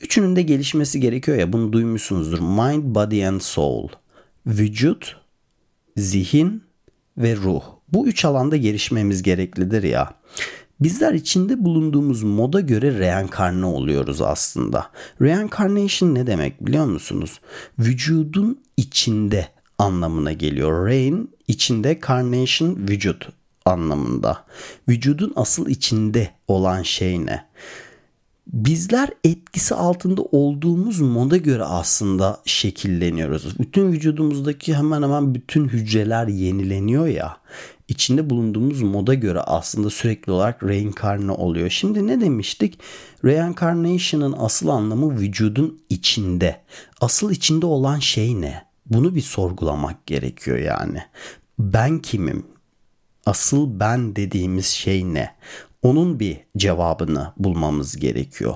Üçünün 0.00 0.36
de 0.36 0.42
gelişmesi 0.42 1.00
gerekiyor 1.00 1.38
ya 1.38 1.52
bunu 1.52 1.72
duymuşsunuzdur. 1.72 2.38
Mind, 2.38 2.94
body 2.94 3.26
and 3.26 3.40
soul. 3.40 3.88
Vücut, 4.46 5.16
zihin 5.96 6.62
ve 7.18 7.36
ruh. 7.36 7.62
Bu 7.92 8.06
üç 8.06 8.24
alanda 8.24 8.56
gelişmemiz 8.56 9.22
gereklidir 9.22 9.82
ya. 9.82 10.14
Bizler 10.80 11.14
içinde 11.14 11.64
bulunduğumuz 11.64 12.22
moda 12.22 12.60
göre 12.60 12.98
reenkarne 12.98 13.66
oluyoruz 13.66 14.20
aslında. 14.22 14.90
Reincarnation 15.22 16.14
ne 16.14 16.26
demek 16.26 16.66
biliyor 16.66 16.86
musunuz? 16.86 17.40
Vücudun 17.78 18.60
içinde 18.76 19.48
anlamına 19.78 20.32
geliyor. 20.32 20.86
Rein 20.86 21.30
içinde, 21.48 22.00
carnation 22.08 22.76
vücut 22.76 23.28
anlamında. 23.64 24.44
Vücudun 24.88 25.32
asıl 25.36 25.68
içinde 25.68 26.30
olan 26.48 26.82
şey 26.82 27.26
ne? 27.26 27.49
Bizler 28.52 29.10
etkisi 29.24 29.74
altında 29.74 30.22
olduğumuz 30.22 31.00
moda 31.00 31.36
göre 31.36 31.64
aslında 31.64 32.40
şekilleniyoruz. 32.44 33.58
Bütün 33.58 33.92
vücudumuzdaki 33.92 34.74
hemen 34.74 35.02
hemen 35.02 35.34
bütün 35.34 35.68
hücreler 35.68 36.26
yenileniyor 36.28 37.06
ya. 37.06 37.36
İçinde 37.88 38.30
bulunduğumuz 38.30 38.82
moda 38.82 39.14
göre 39.14 39.40
aslında 39.40 39.90
sürekli 39.90 40.32
olarak 40.32 40.64
reinkarne 40.64 41.32
oluyor. 41.32 41.70
Şimdi 41.70 42.06
ne 42.06 42.20
demiştik? 42.20 42.78
Reincarnation'ın 43.24 44.34
asıl 44.38 44.68
anlamı 44.68 45.20
vücudun 45.20 45.80
içinde. 45.88 46.60
Asıl 47.00 47.30
içinde 47.30 47.66
olan 47.66 47.98
şey 47.98 48.40
ne? 48.40 48.66
Bunu 48.86 49.14
bir 49.14 49.20
sorgulamak 49.20 50.06
gerekiyor 50.06 50.58
yani. 50.58 51.02
Ben 51.58 51.98
kimim? 51.98 52.46
Asıl 53.26 53.80
ben 53.80 54.16
dediğimiz 54.16 54.66
şey 54.66 55.14
ne? 55.14 55.30
Onun 55.82 56.20
bir 56.20 56.40
cevabını 56.56 57.32
bulmamız 57.36 57.96
gerekiyor. 57.96 58.54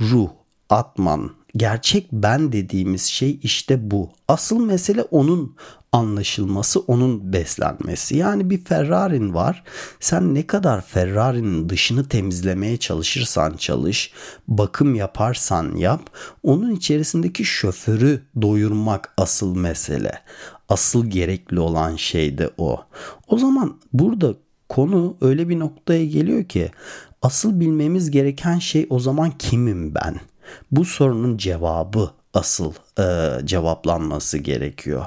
Ruh, 0.00 0.28
atman, 0.70 1.30
gerçek 1.56 2.12
ben 2.12 2.52
dediğimiz 2.52 3.02
şey 3.02 3.40
işte 3.42 3.90
bu. 3.90 4.10
Asıl 4.28 4.60
mesele 4.64 5.02
onun 5.02 5.56
anlaşılması, 5.92 6.80
onun 6.80 7.32
beslenmesi. 7.32 8.16
Yani 8.16 8.50
bir 8.50 8.64
Ferrari'n 8.64 9.34
var. 9.34 9.64
Sen 10.00 10.34
ne 10.34 10.46
kadar 10.46 10.80
Ferrari'nin 10.80 11.68
dışını 11.68 12.08
temizlemeye 12.08 12.76
çalışırsan 12.76 13.56
çalış, 13.56 14.12
bakım 14.48 14.94
yaparsan 14.94 15.76
yap, 15.76 16.10
onun 16.42 16.70
içerisindeki 16.70 17.44
şoförü 17.44 18.22
doyurmak 18.42 19.14
asıl 19.16 19.56
mesele. 19.56 20.12
Asıl 20.68 21.06
gerekli 21.06 21.60
olan 21.60 21.96
şey 21.96 22.38
de 22.38 22.50
o. 22.58 22.80
O 23.28 23.38
zaman 23.38 23.80
burada 23.92 24.34
konu 24.68 25.16
öyle 25.20 25.48
bir 25.48 25.58
noktaya 25.58 26.06
geliyor 26.06 26.44
ki 26.44 26.70
asıl 27.22 27.60
bilmemiz 27.60 28.10
gereken 28.10 28.58
şey 28.58 28.86
o 28.90 29.00
zaman 29.00 29.32
kimim 29.38 29.94
ben? 29.94 30.20
Bu 30.70 30.84
sorunun 30.84 31.36
cevabı 31.36 32.10
asıl 32.34 32.72
e, 32.98 33.46
cevaplanması 33.46 34.38
gerekiyor. 34.38 35.06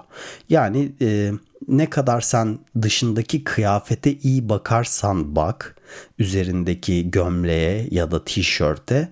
Yani 0.50 0.92
e, 1.02 1.32
ne 1.68 1.90
kadar 1.90 2.22
sen 2.22 2.60
dışındaki 2.82 3.44
kıyafete 3.44 4.14
iyi 4.14 4.50
bakarsan 4.50 5.36
bak, 5.36 5.76
üzerindeki 6.20 7.12
gömleğe 7.12 7.88
ya 7.92 8.12
da 8.12 8.26
tişörte 8.26 9.10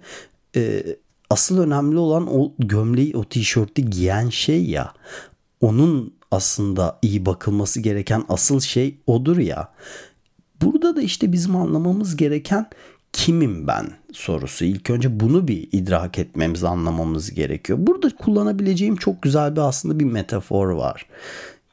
e, 0.55 0.83
asıl 1.29 1.59
önemli 1.59 1.97
olan 1.97 2.27
o 2.35 2.53
gömleği 2.59 3.17
o 3.17 3.23
tişörtü 3.23 3.81
giyen 3.81 4.29
şey 4.29 4.65
ya. 4.65 4.93
Onun 5.61 6.13
aslında 6.31 6.99
iyi 7.01 7.25
bakılması 7.25 7.79
gereken 7.79 8.23
asıl 8.29 8.59
şey 8.59 8.97
odur 9.07 9.37
ya. 9.37 9.73
Burada 10.61 10.95
da 10.95 11.01
işte 11.01 11.31
bizim 11.31 11.55
anlamamız 11.55 12.15
gereken 12.15 12.69
kimim 13.13 13.67
ben 13.67 13.87
sorusu. 14.13 14.65
İlk 14.65 14.89
önce 14.89 15.19
bunu 15.19 15.47
bir 15.47 15.69
idrak 15.71 16.19
etmemiz, 16.19 16.63
anlamamız 16.63 17.31
gerekiyor. 17.31 17.79
Burada 17.81 18.15
kullanabileceğim 18.15 18.95
çok 18.95 19.21
güzel 19.21 19.55
bir 19.55 19.61
aslında 19.61 19.99
bir 19.99 20.05
metafor 20.05 20.67
var. 20.69 21.05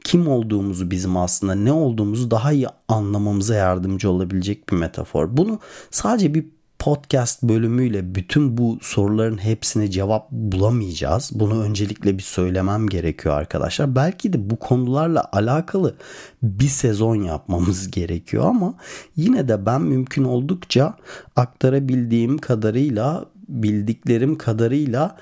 Kim 0.05 0.29
olduğumuzu 0.29 0.91
bizim 0.91 1.17
aslında 1.17 1.55
ne 1.55 1.73
olduğumuzu 1.73 2.31
daha 2.31 2.53
iyi 2.53 2.67
anlamamıza 2.89 3.55
yardımcı 3.55 4.11
olabilecek 4.11 4.69
bir 4.69 4.77
metafor. 4.77 5.37
Bunu 5.37 5.59
sadece 5.91 6.35
bir 6.35 6.47
podcast 6.85 7.43
bölümüyle 7.43 8.15
bütün 8.15 8.59
bu 8.59 8.79
soruların 8.83 9.39
hepsine 9.39 9.91
cevap 9.91 10.31
bulamayacağız. 10.31 11.31
Bunu 11.35 11.63
öncelikle 11.63 12.19
bir 12.19 12.23
söylemem 12.23 12.89
gerekiyor 12.89 13.35
arkadaşlar. 13.35 13.97
Belki 13.97 14.33
de 14.33 14.51
bu 14.51 14.57
konularla 14.57 15.29
alakalı 15.33 15.97
bir 16.43 16.69
sezon 16.69 17.15
yapmamız 17.17 17.91
gerekiyor 17.91 18.45
ama 18.45 18.75
yine 19.17 19.49
de 19.49 19.67
ben 19.67 19.83
mümkün 19.83 20.25
oldukça 20.25 20.95
aktarabildiğim 21.37 22.39
kadarıyla, 22.39 23.25
bildiklerim 23.49 24.39
kadarıyla 24.39 25.17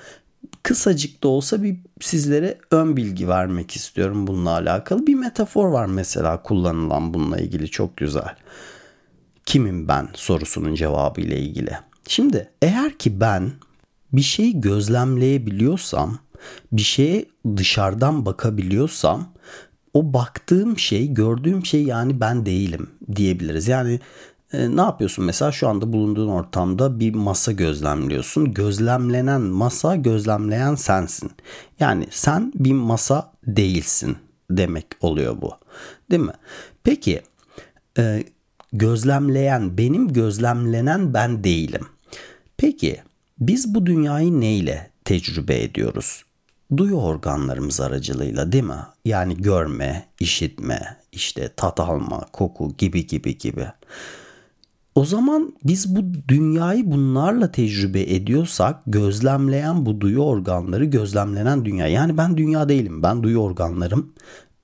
kısacık 0.63 1.23
da 1.23 1.27
olsa 1.27 1.63
bir 1.63 1.77
sizlere 2.01 2.57
ön 2.71 2.97
bilgi 2.97 3.27
vermek 3.27 3.75
istiyorum 3.75 4.27
bununla 4.27 4.51
alakalı. 4.51 5.07
Bir 5.07 5.15
metafor 5.15 5.67
var 5.67 5.85
mesela 5.85 6.41
kullanılan 6.41 7.13
bununla 7.13 7.37
ilgili 7.37 7.69
çok 7.69 7.97
güzel. 7.97 8.35
Kimim 9.45 9.87
ben 9.87 10.09
sorusunun 10.13 10.75
cevabı 10.75 11.21
ile 11.21 11.39
ilgili. 11.39 11.77
Şimdi 12.07 12.49
eğer 12.61 12.97
ki 12.97 13.19
ben 13.19 13.51
bir 14.13 14.21
şeyi 14.21 14.61
gözlemleyebiliyorsam, 14.61 16.19
bir 16.71 16.81
şeye 16.81 17.25
dışarıdan 17.57 18.25
bakabiliyorsam 18.25 19.33
o 19.93 20.13
baktığım 20.13 20.79
şey, 20.79 21.13
gördüğüm 21.13 21.65
şey 21.65 21.83
yani 21.83 22.19
ben 22.19 22.45
değilim 22.45 22.89
diyebiliriz. 23.15 23.67
Yani 23.67 23.99
e, 24.53 24.75
ne 24.75 24.81
yapıyorsun 24.81 25.25
mesela 25.25 25.51
şu 25.51 25.67
anda 25.67 25.93
bulunduğun 25.93 26.29
ortamda 26.29 26.99
bir 26.99 27.15
masa 27.15 27.51
gözlemliyorsun. 27.51 28.53
Gözlemlenen 28.53 29.41
masa 29.41 29.95
gözlemleyen 29.95 30.75
sensin. 30.75 31.31
Yani 31.79 32.07
sen 32.11 32.53
bir 32.55 32.73
masa 32.73 33.33
değilsin 33.47 34.17
demek 34.51 34.87
oluyor 35.01 35.41
bu. 35.41 35.51
Değil 36.11 36.23
mi? 36.23 36.33
Peki 36.83 37.21
e, 37.97 38.23
gözlemleyen 38.73 39.77
benim 39.77 40.13
gözlemlenen 40.13 41.13
ben 41.13 41.43
değilim. 41.43 41.85
Peki 42.57 43.01
biz 43.39 43.75
bu 43.75 43.85
dünyayı 43.85 44.41
neyle 44.41 44.89
tecrübe 45.05 45.63
ediyoruz? 45.63 46.23
Duyu 46.77 46.95
organlarımız 46.95 47.81
aracılığıyla 47.81 48.51
değil 48.51 48.63
mi? 48.63 48.79
Yani 49.05 49.37
görme, 49.37 50.05
işitme, 50.19 50.97
işte 51.11 51.49
tat 51.57 51.79
alma, 51.79 52.25
koku 52.33 52.73
gibi 52.77 53.07
gibi 53.07 53.37
gibi. 53.37 53.67
O 54.95 55.05
zaman 55.05 55.53
biz 55.63 55.95
bu 55.95 56.01
dünyayı 56.27 56.91
bunlarla 56.91 57.51
tecrübe 57.51 58.01
ediyorsak 58.01 58.79
gözlemleyen 58.87 59.85
bu 59.85 60.01
duyu 60.01 60.19
organları 60.19 60.85
gözlemlenen 60.85 61.65
dünya. 61.65 61.87
Yani 61.87 62.17
ben 62.17 62.37
dünya 62.37 62.69
değilim 62.69 63.03
ben 63.03 63.23
duyu 63.23 63.37
organlarım 63.37 64.13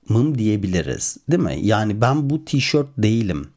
mım 0.08 0.38
diyebiliriz 0.38 1.16
değil 1.30 1.42
mi? 1.42 1.58
Yani 1.62 2.00
ben 2.00 2.30
bu 2.30 2.44
tişört 2.44 2.88
değilim. 2.98 3.48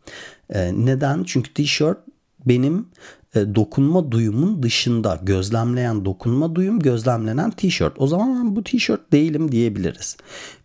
Ee, 0.54 0.72
neden? 0.86 1.24
Çünkü 1.24 1.54
tişört 1.54 1.98
benim 2.46 2.88
e, 3.36 3.56
dokunma 3.56 4.12
duyumun 4.12 4.64
dışında 4.64 5.20
gözlemleyen 5.24 6.06
dokunma 6.06 6.56
duyum 6.56 6.80
gözlemlenen 6.80 7.52
tişört. 7.52 7.94
O 7.98 8.08
zaman 8.08 8.36
ben 8.36 8.56
bu 8.56 8.64
tişört 8.64 9.12
değilim 9.12 9.52
diyebiliriz. 9.52 10.18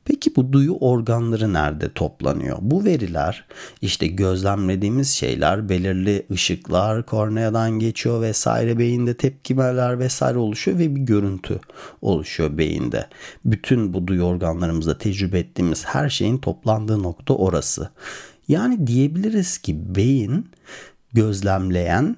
Peki 0.04 0.37
bu 0.37 0.52
duyu 0.52 0.73
organları 0.75 1.52
nerede 1.52 1.92
toplanıyor? 1.92 2.59
Bu 2.61 2.85
veriler 2.85 3.45
işte 3.83 4.07
gözlemlediğimiz 4.07 5.11
şeyler 5.11 5.68
belirli 5.68 6.26
ışıklar 6.33 7.07
korneadan 7.07 7.71
geçiyor 7.78 8.23
vesaire 8.23 8.78
beyinde 8.78 9.16
tepkimeler 9.16 9.99
vesaire 9.99 10.38
oluşuyor 10.38 10.78
ve 10.78 10.97
bir 10.97 11.00
görüntü 11.00 11.61
oluşuyor 12.02 12.59
beyinde. 12.59 13.07
Bütün 13.45 13.95
bu 13.95 14.07
duyu 14.07 14.23
organlarımızda 14.23 14.99
tecrübe 14.99 15.38
ettiğimiz 15.38 15.85
her 15.85 16.09
şeyin 16.09 16.38
toplandığı 16.38 17.02
nokta 17.02 17.35
orası. 17.35 17.90
Yani 18.49 18.87
diyebiliriz 18.87 19.59
ki 19.59 19.95
beyin 19.95 20.50
gözlemleyen, 21.12 22.17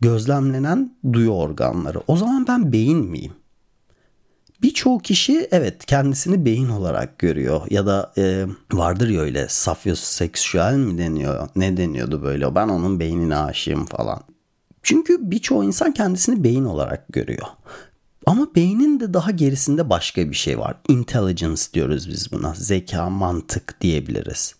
gözlemlenen 0.00 0.96
duyu 1.12 1.30
organları. 1.30 2.00
O 2.06 2.16
zaman 2.16 2.46
ben 2.46 2.72
beyin 2.72 2.98
miyim? 2.98 3.32
Birçoğu 4.62 4.98
kişi 4.98 5.48
evet 5.50 5.86
kendisini 5.86 6.44
beyin 6.44 6.68
olarak 6.68 7.18
görüyor 7.18 7.62
ya 7.70 7.86
da 7.86 8.12
e, 8.18 8.46
vardır 8.72 9.08
ya 9.08 9.20
öyle 9.20 9.46
safyoseksüel 9.48 10.74
mi 10.74 10.98
deniyor 10.98 11.48
ne 11.56 11.76
deniyordu 11.76 12.22
böyle 12.22 12.54
ben 12.54 12.68
onun 12.68 13.00
beynine 13.00 13.36
aşığım 13.36 13.86
falan. 13.86 14.20
Çünkü 14.82 15.30
birçoğu 15.30 15.64
insan 15.64 15.92
kendisini 15.92 16.44
beyin 16.44 16.64
olarak 16.64 17.08
görüyor. 17.08 17.46
Ama 18.28 18.48
beynin 18.54 19.00
de 19.00 19.14
daha 19.14 19.30
gerisinde 19.30 19.90
başka 19.90 20.30
bir 20.30 20.36
şey 20.36 20.58
var. 20.58 20.76
Intelligence 20.88 21.62
diyoruz 21.74 22.08
biz 22.08 22.32
buna. 22.32 22.54
Zeka, 22.54 23.10
mantık 23.10 23.80
diyebiliriz. 23.80 24.54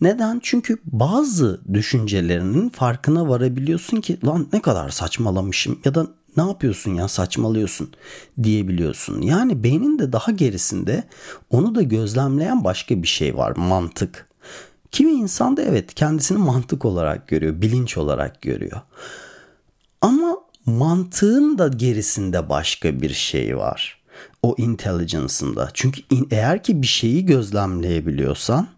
Neden? 0.00 0.40
Çünkü 0.42 0.78
bazı 0.84 1.60
düşüncelerinin 1.74 2.68
farkına 2.68 3.28
varabiliyorsun 3.28 4.00
ki 4.00 4.18
lan 4.26 4.48
ne 4.52 4.62
kadar 4.62 4.88
saçmalamışım 4.88 5.80
ya 5.84 5.94
da 5.94 6.06
ne 6.36 6.42
yapıyorsun 6.42 6.94
ya 6.94 7.08
saçmalıyorsun 7.08 7.90
diyebiliyorsun. 8.42 9.22
Yani 9.22 9.64
beynin 9.64 9.98
de 9.98 10.12
daha 10.12 10.30
gerisinde 10.30 11.04
onu 11.50 11.74
da 11.74 11.82
gözlemleyen 11.82 12.64
başka 12.64 13.02
bir 13.02 13.08
şey 13.08 13.36
var 13.36 13.56
mantık. 13.56 14.28
Kimi 14.90 15.12
insan 15.12 15.56
da 15.56 15.62
evet 15.62 15.94
kendisini 15.94 16.38
mantık 16.38 16.84
olarak 16.84 17.28
görüyor, 17.28 17.62
bilinç 17.62 17.96
olarak 17.96 18.42
görüyor. 18.42 18.80
Ama 20.00 20.43
mantığın 20.66 21.58
da 21.58 21.68
gerisinde 21.68 22.48
başka 22.48 23.00
bir 23.00 23.14
şey 23.14 23.56
var. 23.56 24.02
O 24.42 24.54
intelligence'ında. 24.58 25.70
Çünkü 25.74 26.02
eğer 26.30 26.62
ki 26.62 26.82
bir 26.82 26.86
şeyi 26.86 27.26
gözlemleyebiliyorsan 27.26 28.68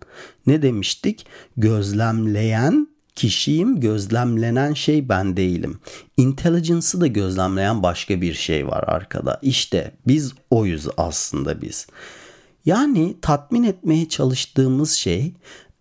ne 0.47 0.63
demiştik? 0.63 1.27
Gözlemleyen 1.57 2.89
kişiyim, 3.15 3.81
gözlemlenen 3.81 4.75
şey 4.75 5.09
ben 5.09 5.37
değilim. 5.37 5.79
Intelligence'ı 6.17 7.01
da 7.01 7.07
gözlemleyen 7.07 7.83
başka 7.83 8.21
bir 8.21 8.35
şey 8.35 8.67
var 8.67 8.85
arkada. 8.87 9.39
İşte 9.43 9.93
biz 10.07 10.33
oyuz 10.51 10.87
aslında 10.97 11.63
biz. 11.63 11.87
Yani 12.65 13.17
tatmin 13.23 13.63
etmeye 13.63 14.09
çalıştığımız 14.09 14.93
şey 14.93 15.35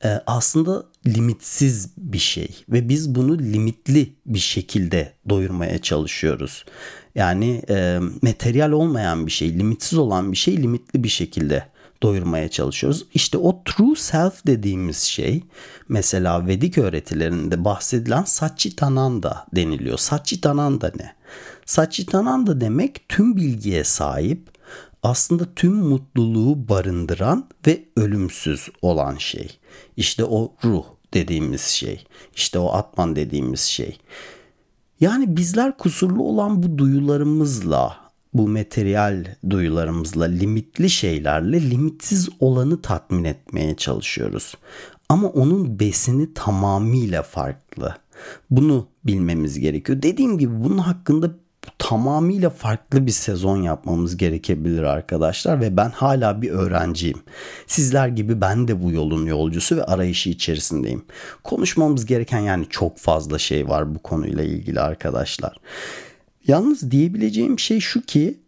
e, 0.04 0.10
aslında 0.28 0.84
limitsiz 1.08 1.90
bir 1.98 2.18
şey 2.18 2.48
ve 2.70 2.90
biz 2.90 3.16
bunu 3.16 3.40
limitli 3.40 4.14
bir 4.26 4.40
şekilde 4.40 5.14
doyurmaya 5.30 5.82
çalışıyoruz. 5.82 6.66
Yani 7.16 7.62
e, 7.70 8.00
materyal 8.22 8.72
olmayan 8.72 9.28
bir 9.28 9.32
şey, 9.32 9.60
limitsiz 9.60 10.00
olan 10.00 10.32
bir 10.32 10.38
şey 10.38 10.58
limitli 10.58 11.04
bir 11.04 11.10
şekilde 11.10 11.68
doyurmaya 12.04 12.50
çalışıyoruz. 12.50 13.06
İşte 13.14 13.38
o 13.38 13.64
true 13.66 13.96
self 13.96 14.46
dediğimiz 14.48 14.98
şey 14.98 15.44
mesela 15.90 16.48
Vedik 16.48 16.78
öğretilerinde 16.78 17.66
bahsedilen 17.66 18.24
Satchitananda 18.24 19.46
deniliyor. 19.56 19.98
Satchitananda 19.98 20.92
ne? 21.00 21.16
Satchitananda 21.66 22.62
demek 22.62 23.10
tüm 23.10 23.36
bilgiye 23.36 23.84
sahip, 23.84 24.50
aslında 25.04 25.46
tüm 25.56 25.74
mutluluğu 25.74 26.70
barındıran 26.70 27.50
ve 27.68 27.86
ölümsüz 27.98 28.70
olan 28.82 29.18
şey. 29.18 29.60
İşte 29.98 30.24
o 30.24 30.54
ruh 30.64 30.86
dediğimiz 31.16 31.62
şey. 31.62 32.06
İşte 32.36 32.60
o 32.60 32.74
atman 32.74 33.16
dediğimiz 33.16 33.60
şey. 33.60 33.98
Yani 35.00 35.38
bizler 35.38 35.78
kusurlu 35.78 36.24
olan 36.24 36.64
bu 36.64 36.78
duyularımızla, 36.78 37.98
bu 38.34 38.48
materyal 38.48 39.26
duyularımızla, 39.50 40.26
limitli 40.26 40.90
şeylerle 40.90 41.70
limitsiz 41.70 42.30
olanı 42.40 42.82
tatmin 42.82 43.24
etmeye 43.24 43.76
çalışıyoruz. 43.76 44.54
Ama 45.10 45.28
onun 45.28 45.80
besini 45.80 46.34
tamamıyla 46.34 47.24
farklı. 47.24 47.96
Bunu 48.50 48.88
bilmemiz 49.04 49.60
gerekiyor. 49.60 50.02
Dediğim 50.02 50.38
gibi 50.38 50.64
bunun 50.64 50.78
hakkında 50.78 51.36
tamamıyla 51.80 52.50
farklı 52.50 53.06
bir 53.06 53.12
sezon 53.12 53.62
yapmamız 53.62 54.18
gerekebilir 54.18 54.84
arkadaşlar 54.84 55.62
ve 55.62 55.78
ben 55.78 55.90
hala 55.90 56.42
bir 56.42 56.50
öğrenciyim. 56.50 57.22
Sizler 57.68 58.08
gibi 58.08 58.42
ben 58.42 58.68
de 58.68 58.84
bu 58.84 58.92
yolun 58.92 59.26
yolcusu 59.26 59.76
ve 59.78 59.84
arayışı 59.84 60.30
içerisindeyim. 60.30 61.06
Konuşmamız 61.44 62.06
gereken 62.06 62.40
yani 62.40 62.66
çok 62.70 62.98
fazla 62.98 63.40
şey 63.40 63.68
var 63.68 63.96
bu 63.96 64.00
konuyla 64.00 64.44
ilgili 64.44 64.80
arkadaşlar. 64.80 65.58
Yalnız 66.48 66.92
diyebileceğim 66.92 67.60
şey 67.60 67.80
şu 67.80 68.02
ki 68.02 68.40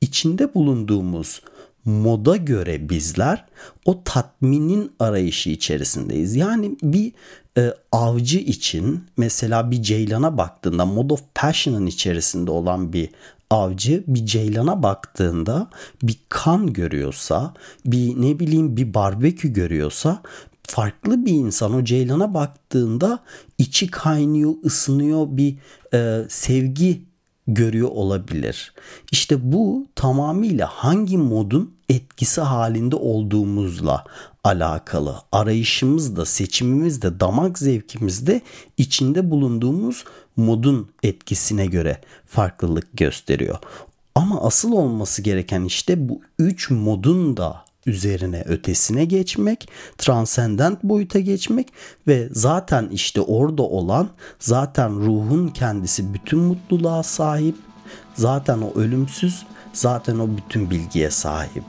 içinde 0.00 0.54
bulunduğumuz 0.54 1.42
moda 1.86 2.36
göre 2.36 2.88
bizler 2.88 3.44
o 3.84 4.04
tatminin 4.04 4.92
arayışı 4.98 5.50
içerisindeyiz. 5.50 6.36
Yani 6.36 6.76
bir 6.82 7.12
e, 7.58 7.74
avcı 7.92 8.38
için 8.38 9.04
mesela 9.16 9.70
bir 9.70 9.82
ceylana 9.82 10.38
baktığında 10.38 10.86
Mode 10.86 11.14
of 11.14 11.22
Passion'ın 11.34 11.86
içerisinde 11.86 12.50
olan 12.50 12.92
bir 12.92 13.10
avcı 13.50 14.04
bir 14.06 14.26
ceylana 14.26 14.82
baktığında 14.82 15.70
bir 16.02 16.18
kan 16.28 16.72
görüyorsa, 16.72 17.54
bir 17.86 18.22
ne 18.22 18.38
bileyim 18.38 18.76
bir 18.76 18.94
barbekü 18.94 19.52
görüyorsa 19.52 20.22
farklı 20.62 21.26
bir 21.26 21.32
insan 21.32 21.74
o 21.74 21.84
ceylana 21.84 22.34
baktığında 22.34 23.18
içi 23.58 23.86
kaynıyor, 23.86 24.54
ısınıyor 24.64 25.26
bir 25.30 25.56
e, 25.94 26.24
sevgi 26.28 27.02
görüyor 27.48 27.88
olabilir. 27.88 28.72
İşte 29.12 29.52
bu 29.52 29.86
tamamıyla 29.94 30.66
hangi 30.66 31.18
modun 31.18 31.74
etkisi 31.88 32.40
halinde 32.40 32.96
olduğumuzla 32.96 34.04
alakalı. 34.44 35.16
Arayışımız 35.32 36.16
da, 36.16 36.26
seçimimiz 36.26 37.02
de, 37.02 37.20
damak 37.20 37.58
zevkimiz 37.58 38.26
de 38.26 38.40
içinde 38.76 39.30
bulunduğumuz 39.30 40.04
modun 40.36 40.90
etkisine 41.02 41.66
göre 41.66 42.00
farklılık 42.26 42.96
gösteriyor. 42.96 43.58
Ama 44.14 44.42
asıl 44.42 44.72
olması 44.72 45.22
gereken 45.22 45.64
işte 45.64 46.08
bu 46.08 46.20
üç 46.38 46.70
modun 46.70 47.36
da 47.36 47.65
üzerine 47.86 48.42
ötesine 48.46 49.04
geçmek, 49.04 49.68
transcendent 49.98 50.82
boyuta 50.82 51.18
geçmek 51.18 51.68
ve 52.06 52.28
zaten 52.32 52.88
işte 52.92 53.20
orada 53.20 53.62
olan 53.62 54.08
zaten 54.38 54.90
ruhun 55.00 55.48
kendisi 55.48 56.14
bütün 56.14 56.38
mutluluğa 56.38 57.02
sahip 57.02 57.54
Zaten 58.14 58.58
o 58.58 58.80
ölümsüz, 58.80 59.46
zaten 59.72 60.18
o 60.18 60.28
bütün 60.36 60.70
bilgiye 60.70 61.10
sahip. 61.10 61.64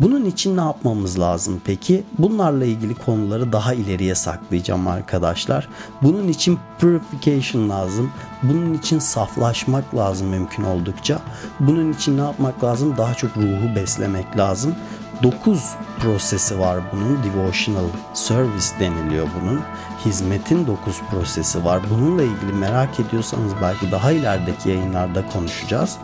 Bunun 0.00 0.24
için 0.24 0.56
ne 0.56 0.60
yapmamız 0.60 1.18
lazım 1.20 1.60
peki? 1.64 2.04
Bunlarla 2.18 2.64
ilgili 2.64 2.94
konuları 2.94 3.52
daha 3.52 3.74
ileriye 3.74 4.14
saklayacağım 4.14 4.88
arkadaşlar. 4.88 5.68
Bunun 6.02 6.28
için 6.28 6.58
purification 6.80 7.68
lazım. 7.68 8.10
Bunun 8.42 8.74
için 8.74 8.98
saflaşmak 8.98 9.94
lazım 9.94 10.28
mümkün 10.28 10.64
oldukça. 10.64 11.18
Bunun 11.60 11.92
için 11.92 12.16
ne 12.16 12.20
yapmak 12.20 12.64
lazım? 12.64 12.94
Daha 12.96 13.14
çok 13.14 13.36
ruhu 13.36 13.76
beslemek 13.76 14.38
lazım. 14.38 14.74
9 15.22 15.74
prosesi 15.98 16.58
var 16.58 16.80
bunun. 16.92 17.18
Devotional 17.24 17.84
service 18.14 18.66
deniliyor 18.80 19.26
bunun. 19.40 19.60
Hizmetin 20.04 20.66
9 20.66 21.02
prosesi 21.10 21.64
var. 21.64 21.80
Bununla 21.90 22.22
ilgili 22.22 22.52
merak 22.52 23.00
ediyorsanız 23.00 23.52
belki 23.62 23.92
daha 23.92 24.12
ilerideki 24.12 24.68
yayınlarda 24.68 25.26
konuşacağız. 25.26 25.96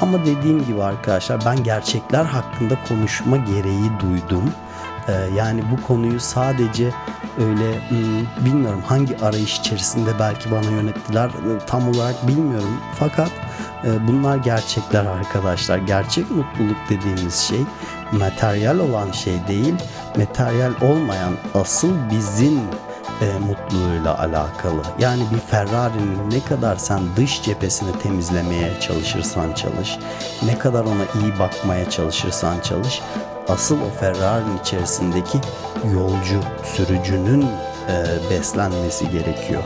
Ama 0.00 0.26
dediğim 0.26 0.64
gibi 0.66 0.82
arkadaşlar 0.82 1.44
ben 1.44 1.64
gerçekler 1.64 2.24
hakkında 2.24 2.74
konuşma 2.88 3.36
gereği 3.36 3.90
duydum. 4.00 4.52
Ee, 5.08 5.12
yani 5.36 5.62
bu 5.70 5.86
konuyu 5.86 6.20
sadece 6.20 6.90
öyle 7.38 7.88
hmm, 7.88 8.44
bilmiyorum 8.46 8.82
hangi 8.86 9.18
arayış 9.18 9.58
içerisinde 9.58 10.10
belki 10.18 10.50
bana 10.50 10.70
yönettiler 10.70 11.28
e, 11.28 11.58
tam 11.66 11.88
olarak 11.88 12.28
bilmiyorum. 12.28 12.80
Fakat 12.98 13.30
e, 13.84 14.06
bunlar 14.06 14.36
gerçekler 14.36 15.04
arkadaşlar. 15.04 15.78
Gerçek 15.78 16.30
mutluluk 16.30 16.76
dediğimiz 16.90 17.34
şey 17.34 17.60
materyal 18.18 18.78
olan 18.78 19.12
şey 19.12 19.34
değil, 19.48 19.74
materyal 20.16 20.72
olmayan 20.82 21.32
asıl 21.54 21.92
bizim 22.10 22.60
e, 23.20 23.38
mutluluğuyla 23.38 24.18
alakalı. 24.18 24.82
Yani 24.98 25.22
bir 25.34 25.38
Ferrari'nin 25.38 26.30
ne 26.30 26.40
kadar 26.40 26.76
sen 26.76 27.00
dış 27.16 27.42
cephesini 27.42 27.98
temizlemeye 27.98 28.80
çalışırsan 28.80 29.52
çalış, 29.52 29.98
ne 30.46 30.58
kadar 30.58 30.84
ona 30.84 31.22
iyi 31.22 31.38
bakmaya 31.38 31.90
çalışırsan 31.90 32.60
çalış, 32.60 33.00
asıl 33.48 33.76
o 33.76 34.00
Ferrari'nin 34.00 34.58
içerisindeki 34.58 35.38
yolcu, 35.94 36.40
sürücünün 36.64 37.42
e, 37.88 38.30
beslenmesi 38.30 39.10
gerekiyor. 39.10 39.62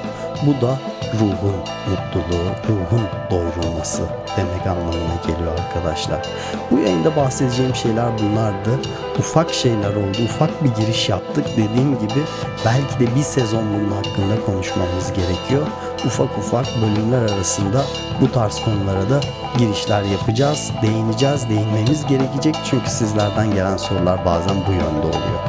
Bu 0.46 0.66
da 0.66 0.78
ruhun 1.14 1.56
mutluluğu, 1.90 2.48
ruhun 2.68 3.02
doyurulması 3.30 4.02
demek 4.36 4.66
anlamına 4.66 5.16
geliyor 5.26 5.52
arkadaşlar. 5.58 6.26
Bu 6.70 6.78
yayında 6.78 7.16
bahsedeceğim 7.16 7.74
şeyler 7.74 8.06
bunlardı. 8.18 8.70
Ufak 9.18 9.54
şeyler 9.54 9.90
oldu, 9.90 10.18
ufak 10.24 10.64
bir 10.64 10.68
giriş 10.68 11.08
yaptık. 11.08 11.46
Dediğim 11.52 11.98
gibi 11.98 12.20
belki 12.64 13.00
de 13.00 13.16
bir 13.16 13.22
sezon 13.22 13.64
bunun 13.74 13.92
hakkında 13.92 14.46
konuşmamız 14.46 15.12
gerekiyor. 15.12 15.66
Ufak 16.06 16.38
ufak 16.38 16.66
bölümler 16.82 17.34
arasında 17.34 17.82
bu 18.20 18.32
tarz 18.32 18.60
konulara 18.64 19.10
da 19.10 19.20
girişler 19.58 20.02
yapacağız, 20.02 20.72
değineceğiz, 20.82 21.48
değinmemiz 21.48 22.06
gerekecek. 22.06 22.56
Çünkü 22.70 22.90
sizlerden 22.90 23.50
gelen 23.50 23.76
sorular 23.76 24.24
bazen 24.24 24.56
bu 24.68 24.72
yönde 24.72 25.06
oluyor. 25.06 25.40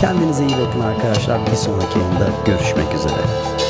Kendinize 0.00 0.44
iyi 0.46 0.56
bakın 0.66 0.80
arkadaşlar. 0.80 1.46
Bir 1.46 1.56
sonraki 1.56 1.98
yayında 1.98 2.28
görüşmek 2.46 2.94
üzere. 2.94 3.63